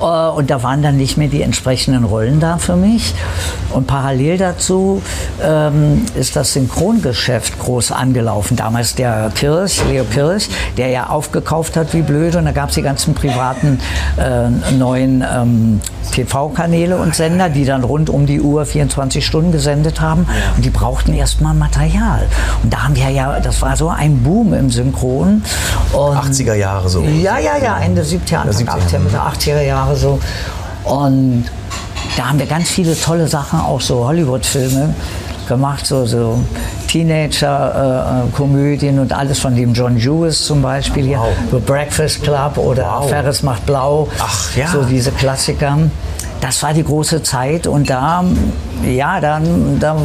[0.00, 3.14] Äh, Und da waren dann nicht mehr die entsprechenden Rollen da für mich.
[3.70, 5.02] Und parallel dazu
[5.42, 8.56] ähm, ist das Synchrongeschäft groß angelaufen.
[8.56, 12.36] Damals der Kirch, Leo Kirch, der ja aufgekauft hat wie blöd.
[12.36, 13.80] Und da gab es die ganzen privaten
[14.18, 15.80] äh, neuen ähm,
[16.12, 20.26] TV-Kanäle und Sender, die dann rund um die Uhr 24 Stunden gesendet haben.
[20.56, 22.26] Und die brauchten erstmal Material.
[22.62, 25.42] Und da haben wir ja, das war so ein Boom im Synchron.
[25.92, 27.02] Und 80er Jahre so.
[27.02, 30.18] ja, ja, ja, Ende 70er, Anfang 70er, 80er, Mitte 80er Jahre so.
[30.84, 31.44] Und
[32.16, 34.94] da haben wir ganz viele tolle Sachen, auch so Hollywood-Filme
[35.48, 36.40] gemacht, so, so
[36.88, 41.28] Teenager-Komödien und alles von dem John Lewis zum Beispiel hier, Wow.
[41.50, 43.08] The Breakfast Club oder Wow.
[43.08, 44.68] Ferris macht blau, Ach, ja.
[44.68, 45.78] so diese Klassiker.
[46.40, 48.24] Das war die große Zeit und da,
[48.84, 49.96] ja, dann, da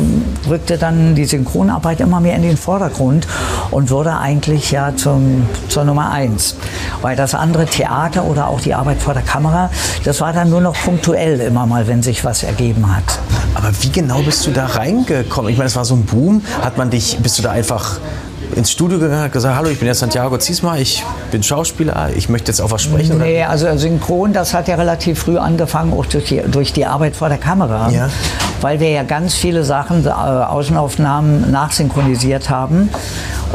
[0.47, 3.27] rückte dann die Synchronarbeit immer mehr in den Vordergrund
[3.71, 6.55] und wurde eigentlich ja zum, zur Nummer eins.
[7.01, 9.69] Weil das andere Theater oder auch die Arbeit vor der Kamera,
[10.03, 13.19] das war dann nur noch punktuell immer mal, wenn sich was ergeben hat.
[13.55, 15.51] Aber wie genau bist du da reingekommen?
[15.51, 16.41] Ich meine, es war so ein Boom.
[16.61, 17.99] Hat man dich, bist du da einfach
[18.55, 22.29] ins Studio gegangen und gesagt, hallo, ich bin der Santiago Ziesma, ich bin Schauspieler, ich
[22.29, 23.17] möchte jetzt auch was sprechen?
[23.17, 27.15] Nee, also Synchron, das hat ja relativ früh angefangen, auch durch die, durch die Arbeit
[27.15, 27.89] vor der Kamera.
[27.89, 28.09] Ja.
[28.61, 32.89] Weil wir ja ganz viele Sachen, äh, Außenaufnahmen nachsynchronisiert haben,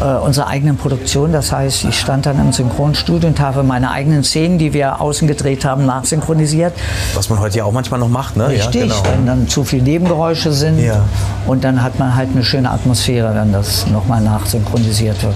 [0.01, 1.33] äh, unsere eigenen Produktionen.
[1.33, 5.29] Das heißt, ich stand dann im Synchronstudio und habe meine eigenen Szenen, die wir außen
[5.29, 6.73] gedreht haben, nachsynchronisiert.
[7.15, 8.49] Was man heute ja auch manchmal noch macht, ne?
[8.49, 9.03] Richtig, Ja, genau.
[9.13, 10.79] wenn dann zu viele Nebengeräusche sind.
[10.79, 11.03] Ja.
[11.47, 15.35] Und dann hat man halt eine schöne Atmosphäre, wenn das nochmal nachsynchronisiert wird.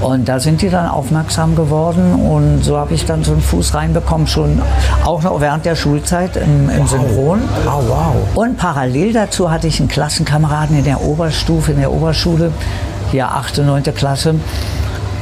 [0.00, 3.72] Und da sind die dann aufmerksam geworden und so habe ich dann so einen Fuß
[3.72, 4.60] reinbekommen, schon
[5.04, 7.40] auch noch während der Schulzeit im, im Synchron.
[7.66, 8.14] Oh, wow.
[8.34, 12.50] Und parallel dazu hatte ich einen Klassenkameraden in der Oberstufe, in der Oberschule,
[13.10, 13.82] hier 8., 9.
[13.94, 14.36] Klasse,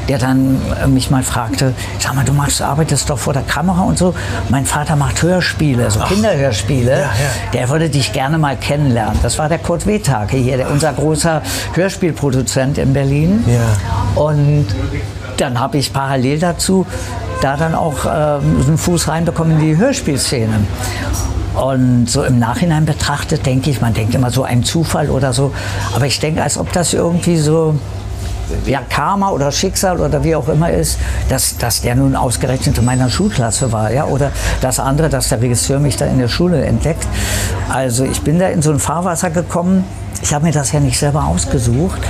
[0.09, 3.83] der dann äh, mich mal fragte, sag mal, du machst, arbeitest doch vor der Kamera
[3.83, 4.15] und so.
[4.49, 6.91] Mein Vater macht Hörspiele, so Kinderhörspiele.
[7.01, 7.11] ja.
[7.53, 9.19] Der würde dich gerne mal kennenlernen.
[9.23, 11.43] Das war der Kurt Wethake hier, der, unser großer
[11.75, 13.45] Hörspielproduzent in Berlin.
[13.47, 14.23] Ja.
[14.23, 14.67] Und
[15.37, 16.87] dann habe ich parallel dazu
[17.41, 20.61] da dann auch so einen Fuß reinbekommen in die Hörspielszene.
[21.55, 25.53] Und so im Nachhinein betrachtet, denke ich, man denkt immer so ein Zufall oder so.
[25.95, 27.75] Aber ich denke, als ob das irgendwie so
[28.67, 32.85] ja, Karma oder Schicksal oder wie auch immer ist, dass, dass der nun ausgerechnet in
[32.85, 33.93] meiner Schulklasse war.
[33.93, 34.07] Ja?
[34.07, 37.07] Oder das andere, dass der Regisseur mich da in der Schule entdeckt.
[37.69, 39.85] Also ich bin da in so ein Fahrwasser gekommen.
[40.23, 42.01] Ich habe mir das ja nicht selber ausgesucht.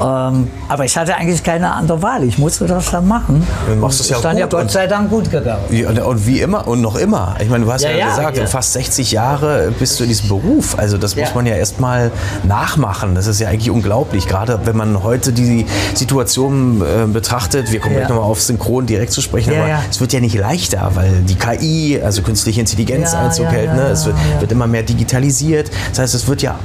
[0.00, 2.24] Ähm, aber ich hatte eigentlich keine andere Wahl.
[2.24, 3.46] Ich musste das dann machen.
[3.68, 5.62] Du machst es ja ist dann ja gut Gott und- sei Dank gut gegangen.
[5.70, 7.36] Ja, und- wie immer und noch immer.
[7.40, 8.46] Ich meine, du hast ja, Ja, ja, gesagt, ja.
[8.46, 10.76] fast 60 Jahre bist du in diesem Beruf.
[10.78, 11.34] Also das muss Ja.
[11.34, 12.10] man ja erstmal
[12.42, 13.14] nachmachen.
[13.14, 14.26] Das ist ja eigentlich unglaublich.
[14.26, 18.00] Gerade wenn man heute die Situation äh, betrachtet, wir kommen Ja.
[18.00, 19.78] gleich nochmal auf Synchron direkt zu sprechen, Ja, aber ja.
[19.90, 23.66] es wird ja nicht leichter, weil die KI, also künstliche Intelligenz Ja, Einzug ja, hält.
[23.68, 23.82] ja, ne?
[23.88, 24.40] Es wird, ja.
[24.40, 25.70] wird immer mehr digitalisiert.
[25.90, 26.56] Das heißt, es wird ja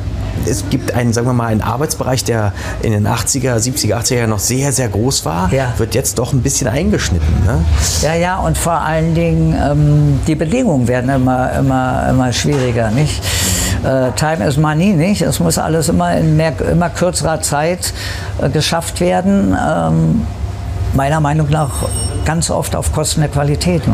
[0.47, 4.29] es gibt einen, sagen wir mal, einen Arbeitsbereich, der in den 80er, 70er, 80er Jahren
[4.29, 5.73] noch sehr, sehr groß war, Ja.
[5.77, 7.27] wird jetzt doch ein bisschen eingeschnitten.
[7.45, 7.63] Ne?
[8.01, 13.21] Ja, ja, und vor allen Dingen, ähm, die Bedingungen werden immer, immer, immer schwieriger, nicht?
[13.83, 15.21] Äh, time is money, nicht?
[15.21, 17.93] Es muss alles immer in mehr, immer kürzerer Zeit
[18.41, 19.55] äh, geschafft werden.
[19.55, 20.21] Ähm,
[20.93, 21.69] meiner Meinung nach
[22.25, 23.87] ganz oft auf Kosten der Qualität.
[23.87, 23.93] Ne?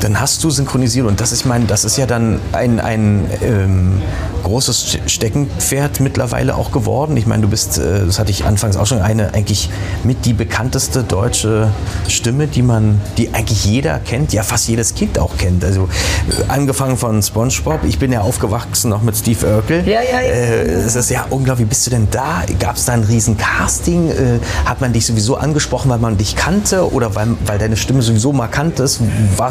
[0.00, 4.02] Dann hast du synchronisiert und das ist, mein, das ist ja dann ein, ein ähm,
[4.42, 7.16] großes Ste- Steckenpferd mittlerweile auch geworden.
[7.16, 9.70] Ich meine, du bist, äh, das hatte ich anfangs auch schon, eine eigentlich
[10.04, 11.68] mit die bekannteste deutsche
[12.08, 15.64] Stimme, die man, die eigentlich jeder kennt, ja fast jedes Kind auch kennt.
[15.64, 15.88] Also
[16.28, 19.86] äh, angefangen von SpongeBob, ich bin ja aufgewachsen noch mit Steve Urkel.
[19.86, 20.32] Ja, ja, ja.
[20.32, 21.66] Äh, es ist ja unglaublich.
[21.66, 22.42] Wie bist du denn da?
[22.58, 24.08] Gab es da ein riesen Casting?
[24.08, 28.02] Äh, hat man dich sowieso angesprochen, weil man dich kannte oder weil, weil deine Stimme
[28.02, 29.00] sowieso markant ist?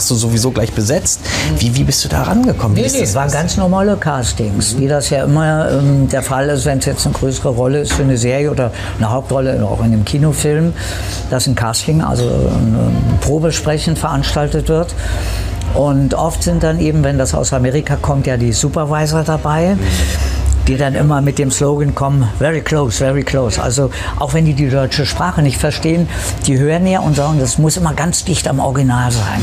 [0.01, 1.19] Warst du sowieso gleich besetzt?
[1.59, 2.75] Wie, wie bist du da rangekommen?
[2.75, 3.09] Wie Nee, nee, das?
[3.09, 6.85] es waren ganz normale Castings, wie das ja immer ähm, der Fall ist, wenn es
[6.85, 10.73] jetzt eine größere Rolle ist für eine Serie oder eine Hauptrolle, auch in einem Kinofilm,
[11.29, 14.95] dass ein Casting, also ein Probesprechen veranstaltet wird.
[15.75, 19.77] Und oft sind dann eben, wenn das aus Amerika kommt, ja die Supervisor dabei.
[20.67, 23.61] Die dann immer mit dem Slogan kommen, very close, very close.
[23.61, 26.07] Also auch wenn die die deutsche Sprache nicht verstehen,
[26.45, 29.41] die hören ja und sagen, das muss immer ganz dicht am Original sein.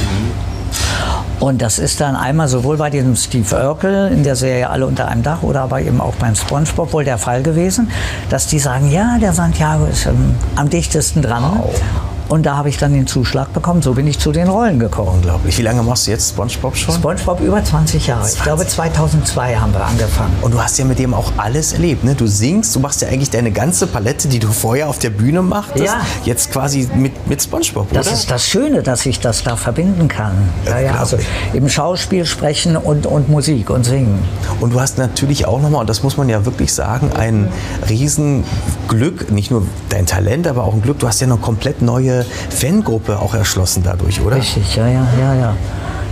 [1.40, 5.06] Und das ist dann einmal sowohl bei diesem Steve Urkel in der Serie Alle unter
[5.06, 7.90] einem Dach oder aber eben auch beim SpongeBob wohl der Fall gewesen,
[8.28, 10.08] dass die sagen, ja, der Santiago ist
[10.56, 11.62] am dichtesten dran.
[12.28, 13.80] Und da habe ich dann den Zuschlag bekommen.
[13.80, 15.08] So bin ich zu den Rollen gekommen.
[15.14, 15.56] Unglaublich.
[15.56, 16.94] Wie lange machst du jetzt SpongeBob schon?
[16.94, 18.28] SpongeBob über 20 Jahre.
[18.28, 20.36] Ich glaube 2002 haben wir angefangen.
[20.42, 22.04] Und du hast ja mit dem auch alles erlebt.
[22.04, 22.14] Ne?
[22.14, 25.40] Du singst, du machst ja eigentlich deine ganze Palette, die du vorher auf der Bühne
[25.40, 26.00] machtest, Ja.
[26.24, 28.16] jetzt quasi mit, mit SpongeBob, Das oder?
[28.16, 30.34] ist das Schöne, dass ich das da verbinden kann.
[30.66, 31.16] Ja, ja, also
[31.54, 34.18] im Schauspiel sprechen und, und Musik und singen.
[34.60, 37.48] Und du hast natürlich auch nochmal, und das muss man ja wirklich sagen, ein
[37.88, 42.17] Riesenglück, nicht nur dein Talent, aber auch ein Glück, du hast ja eine komplett neue
[42.50, 44.36] Fangruppe auch erschlossen dadurch, oder?
[44.36, 45.56] Richtig, ja, ja, ja, ja.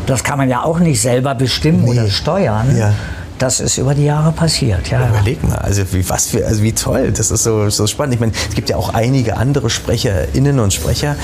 [0.07, 1.90] Das kann man ja auch nicht selber bestimmen Nee.
[1.90, 2.77] oder steuern.
[2.77, 2.92] Ja.
[3.38, 5.09] Das ist über die Jahre passiert, ja.
[5.09, 8.14] Überleg mal, also wie, was für, also wie toll, das ist so, so spannend.
[8.14, 11.16] Ich meine, es gibt ja auch einige andere SprecherInnen und Sprecher,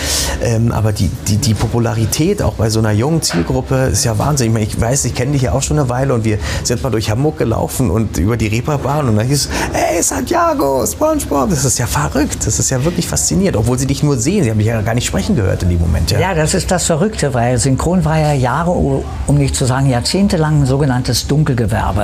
[0.42, 4.48] ähm, aber die, die, die Popularität auch bei so einer jungen Zielgruppe ist ja Wahnsinn.
[4.48, 6.82] Ich, meine, ich weiß, ich kenne dich ja auch schon eine Weile und wir sind
[6.82, 11.50] mal durch Hamburg gelaufen und über die Reeperbahn und dann hieß es, hey Santiago, Spongebob,
[11.50, 14.50] das ist ja verrückt, das ist ja wirklich faszinierend, obwohl sie dich nur sehen, sie
[14.50, 16.10] haben dich ja gar nicht sprechen gehört in dem Moment.
[16.10, 19.88] Ja, Ja, das ist das Verrückte, weil Synchron war ja Jahre, um nicht zu sagen
[19.88, 22.01] jahrzehntelang ein sogenanntes Dunkelgewerbe.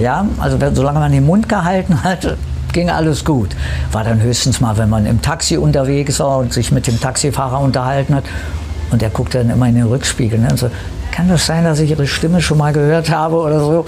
[0.00, 2.36] Ja, also solange man den Mund gehalten hat,
[2.72, 3.50] ging alles gut.
[3.92, 7.60] War dann höchstens mal, wenn man im Taxi unterwegs war und sich mit dem Taxifahrer
[7.60, 8.24] unterhalten hat
[8.90, 10.38] und der guckte dann immer in den Rückspiegel.
[10.38, 10.48] Ne?
[10.50, 10.70] Und so,
[11.12, 13.86] kann das sein, dass ich Ihre Stimme schon mal gehört habe oder so?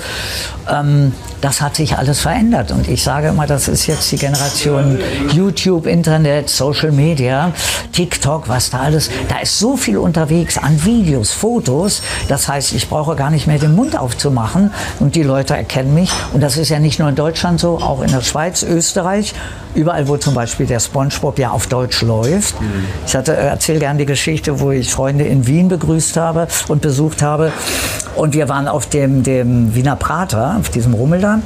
[0.73, 2.71] Ähm, das hat sich alles verändert.
[2.71, 4.99] Und ich sage immer, das ist jetzt die Generation
[5.33, 7.53] YouTube, Internet, Social Media,
[7.93, 9.11] TikTok, was da alles.
[9.29, 12.03] Da ist so viel unterwegs an Videos, Fotos.
[12.29, 14.71] Das heißt, ich brauche gar nicht mehr den Mund aufzumachen
[15.01, 16.11] und die Leute erkennen mich.
[16.33, 19.35] Und das ist ja nicht nur in Deutschland so, auch in der Schweiz, Österreich,
[19.75, 22.55] überall, wo zum Beispiel der SpongeBob ja auf Deutsch läuft.
[23.07, 27.53] Ich erzähle gerne die Geschichte, wo ich Freunde in Wien begrüßt habe und besucht habe.
[28.17, 31.41] Und wir waren auf dem, dem Wiener Prater, auf diesem Rummel da.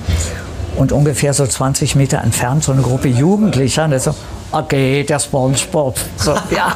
[0.76, 3.84] Und ungefähr so 20 Meter entfernt so eine Gruppe Jugendlicher.
[3.86, 4.14] Und so,
[4.52, 5.98] okay, der SpongeBob.
[6.16, 6.74] So, ja.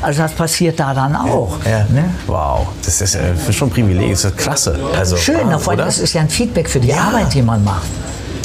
[0.00, 1.58] Also das passiert da dann auch.
[1.64, 1.84] Ja.
[1.90, 2.10] Ne?
[2.26, 4.78] Wow, das ist äh, schon ein Privileg, das ist klasse.
[4.96, 7.08] Also, Schön, wow, vor allem, das ist ja ein Feedback für die Ja.
[7.08, 7.82] Arbeit, die man macht.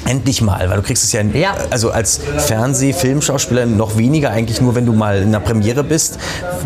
[0.05, 1.55] Endlich mal, weil du kriegst es ja, Ja.
[1.69, 6.17] also als Fernseh-, Filmschauspieler noch weniger eigentlich nur, wenn du mal in einer Premiere bist,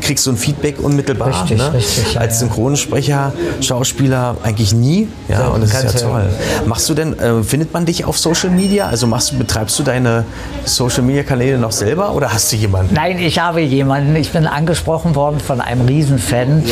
[0.02, 1.28] kriegst du ein Feedback unmittelbar.
[1.43, 1.73] Richtig, ne?
[1.73, 2.47] richtig, ja, als ja.
[2.47, 5.08] Synchronsprecher, Schauspieler eigentlich nie.
[5.28, 6.30] Ja, Ja, und das ist ja ja- toll.
[6.65, 8.88] Machst du denn, äh, findet man dich auf Social Media?
[8.88, 10.26] Also machst du, betreibst du deine
[10.65, 12.93] Social Media Kanäle noch selber oder hast du jemanden?
[12.95, 16.63] Nein, ich habe jemanden, ich bin angesprochen worden von einem Riesenfan,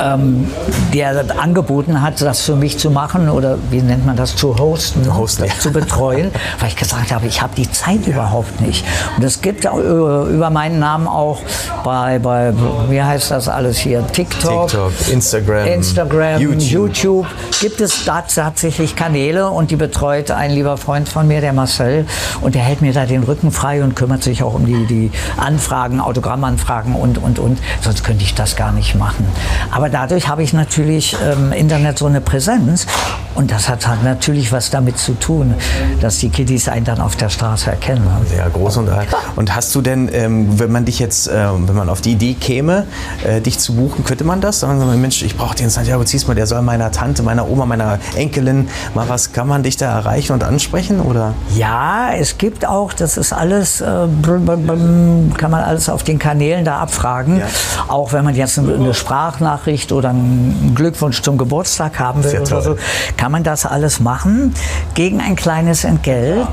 [0.00, 0.48] ähm,
[0.92, 5.12] der angeboten hat, das für mich zu machen oder wie nennt man das, zu hosten,
[5.16, 5.52] Hosten, ja.
[5.58, 8.84] zu betreuen, weil ich gesagt habe, ich habe die Zeit überhaupt nicht.
[9.16, 11.40] Und es gibt ja über, über meinen Namen auch
[11.84, 12.52] bei, bei,
[12.88, 16.70] wie heißt das alles hier, TikTok, TikTok, Instagram, Instagram, YouTube.
[16.70, 17.26] YouTube.
[17.60, 22.06] gibt es da tatsächlich Kanäle und die betreut ein lieber Freund von mir, der Marcel,
[22.40, 25.10] und der hält mir da den Rücken frei und kümmert sich auch um die, die
[25.36, 27.58] Anfragen, Autogrammanfragen und, und, und.
[27.80, 29.26] Sonst könnte ich das gar nicht machen.
[29.70, 32.86] Aber dadurch habe ich natürlich im Internet so eine Präsenz
[33.34, 35.54] und das hat halt natürlich was damit zu tun,
[36.00, 38.06] dass die Kiddies einen dann auf der Straße erkennen.
[38.28, 39.08] Sehr groß und alt.
[39.36, 42.34] Und hast du denn, ähm, wenn man dich jetzt, ähm, wenn man auf die Idee
[42.34, 42.86] käme,
[43.24, 44.60] äh, dich zu buchen, könnte man das?
[44.60, 47.66] Sagen wir mal, Mensch, ich brauche den Santiago Ziesmer, der soll meiner Tante, meiner Oma,
[47.66, 51.00] meiner Enkelin mal was, kann man dich da erreichen und ansprechen?
[51.00, 51.34] Oder?
[51.56, 53.84] Ja, es gibt auch, das ist alles, äh,
[54.26, 57.38] kann man alles auf den Kanälen da abfragen.
[57.38, 57.46] Ja.
[57.88, 62.42] Auch wenn man jetzt eine, eine Sprachnachricht oder einen Glückwunsch zum Geburtstag haben will Sehr
[62.42, 62.76] oder so.
[63.24, 64.52] Kann man das alles machen
[64.92, 66.46] gegen ein kleines Entgelt.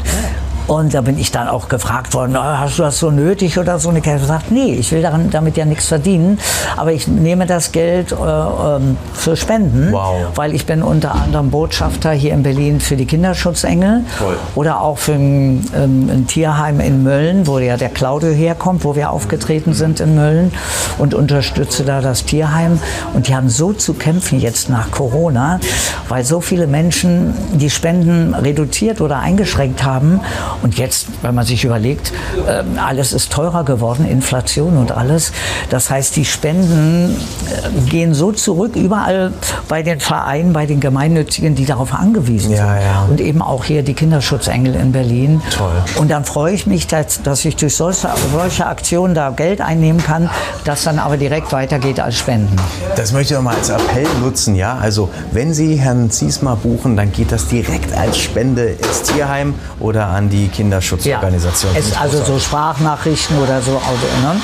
[0.67, 3.77] Und da bin ich dann auch gefragt worden, "Ah, hast du das so nötig oder
[3.79, 3.89] so?
[3.89, 6.39] Und ich habe gesagt, nee, ich will daran, damit ja nichts verdienen,
[6.77, 10.27] aber ich nehme das Geld äh, ähm, für Spenden, Wow.
[10.35, 14.37] weil ich bin unter anderem Botschafter hier in Berlin für die Kinderschutzengel Toll.
[14.55, 18.95] oder auch für ein, ähm, ein Tierheim in Mölln, wo ja der Claudio herkommt, wo
[18.95, 20.51] wir aufgetreten sind in Mölln
[20.97, 22.79] und unterstütze da das Tierheim.
[23.13, 25.59] Und die haben so zu kämpfen jetzt nach Corona,
[26.07, 30.21] weil so viele Menschen die Spenden reduziert oder eingeschränkt haben.
[30.61, 32.11] Und jetzt, wenn man sich überlegt,
[32.47, 35.31] ähm, alles ist teurer geworden, Inflation und alles.
[35.69, 37.15] Das heißt, die Spenden
[37.49, 39.33] äh, gehen so zurück, überall
[39.67, 42.83] bei den Vereinen, bei den Gemeinnützigen, die darauf angewiesen Ja, sind.
[42.83, 43.05] ja.
[43.09, 45.41] Und eben auch hier die Kinderschutzengel in Berlin.
[45.55, 45.71] Toll.
[45.97, 50.03] Und dann freue ich mich, dass, dass ich durch solche, solche Aktionen da Geld einnehmen
[50.03, 50.29] kann,
[50.65, 52.55] das dann aber direkt weitergeht als Spenden.
[52.95, 54.77] Das möchte ich noch mal als Appell nutzen, ja.
[54.81, 60.07] Also wenn Sie Herrn Ziesmer buchen, dann geht das direkt als Spende ins Tierheim oder
[60.07, 61.71] an die Kinderschutzorganisation.
[61.75, 63.71] Es, also so Sprachnachrichten oder so.
[63.71, 64.41] Also, ne?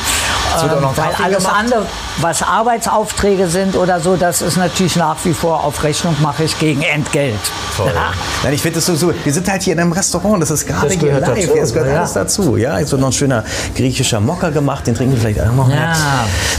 [0.63, 1.55] Ähm, weil alles gemacht.
[1.59, 1.85] andere,
[2.21, 6.57] was Arbeitsaufträge sind oder so, das ist natürlich nach wie vor auf Rechnung mache ich
[6.57, 7.35] gegen Entgelt.
[7.75, 7.91] Toll.
[7.93, 8.11] Ja.
[8.43, 9.13] Nein, ich finde das so.
[9.23, 11.45] Wir sind halt hier in einem Restaurant, das ist gerade Das hier gehört live.
[11.47, 11.97] dazu, Es gehört ja.
[11.99, 12.57] alles dazu.
[12.57, 13.43] Ja, jetzt wird noch ein schöner
[13.75, 15.69] griechischer Mokka gemacht, den trinken wir vielleicht auch noch.
[15.69, 15.93] Ja.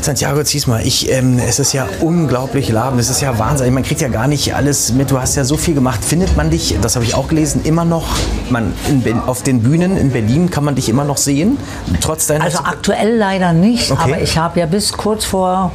[0.01, 0.87] Santiago, zieh's mal.
[0.87, 2.99] Ich, ähm, es ist ja unglaublich laben.
[2.99, 3.73] Es ist ja Wahnsinn.
[3.75, 5.11] Man kriegt ja gar nicht alles mit.
[5.11, 6.05] Du hast ja so viel gemacht.
[6.05, 8.07] Findet man dich, das habe ich auch gelesen, immer noch,
[8.51, 11.59] man, in, auf den Bühnen in Berlin kann man dich immer noch sehen?
[12.01, 14.01] Trotz deiner Also aktuell leider nicht, Okay.
[14.03, 15.71] aber ich habe ja bis kurz vor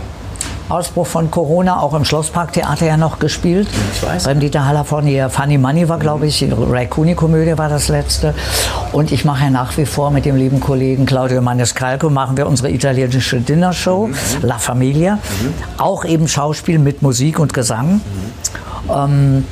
[0.69, 3.67] Ausbruch von Corona auch im Schlossparktheater ja noch gespielt.
[3.93, 4.23] Ich weiß.
[4.23, 5.29] Beim Dieter Haller von hier.
[5.29, 8.33] Funny Money war, glaube ich, die Raikuni-Komödie war das letzte.
[8.91, 12.47] Und ich mache ja nach wie vor mit dem lieben Kollegen Claudio Maniscalco machen wir
[12.47, 14.09] unsere italienische Dinnershow
[14.41, 15.19] La Familia.
[15.77, 18.01] Auch eben Schauspiel mit Musik und Gesang.
[18.89, 19.45] Ähm,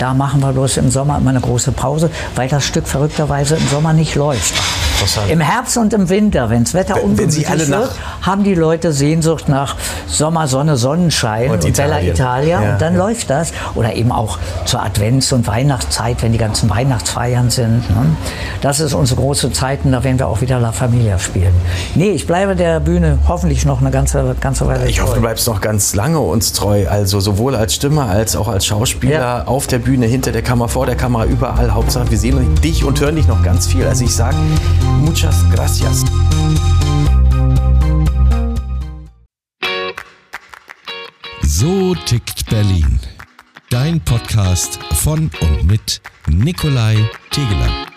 [0.00, 3.68] da machen wir bloß im Sommer immer eine große Pause, weil das Stück verrückterweise im
[3.68, 4.54] Sommer nicht läuft.
[5.00, 5.30] Interessant.
[5.30, 7.90] Im Herbst und im Winter, wenn das Wetter Wenn- ungemütlich alle nach- wird,
[8.22, 12.00] haben die Leute Sehnsucht nach Sommer, Sonne, Sonnenschein Und und, Bella.
[12.02, 12.98] Italia Ja, und dann ja.
[13.06, 13.52] läuft das.
[13.74, 17.88] Oder eben auch zur Advents- und Weihnachtszeit, wenn die ganzen Weihnachtsfeiern sind.
[17.90, 18.16] Ne?
[18.60, 21.54] Das ist unsere große Zeit und da werden wir auch wieder La Familia spielen.
[21.94, 25.16] Nee, ich bleibe der Bühne hoffentlich noch eine ganze, ganze Weile Ich hoffe, treu.
[25.16, 26.86] du bleibst noch ganz lange uns treu.
[26.88, 29.42] Also sowohl als Stimme als auch als Schauspieler Ja.
[29.46, 31.70] auf der Bühne, hinter der Kamera, vor der Kamera, überall.
[31.72, 33.86] Hauptsache, wir sehen dich und hören dich noch ganz viel.
[33.86, 34.36] Also ich sage,
[35.00, 36.04] muchas gracias.
[41.42, 43.00] So tickt Berlin.
[43.70, 46.96] Dein Podcast von und mit Nikolai
[47.30, 47.89] Tegeler.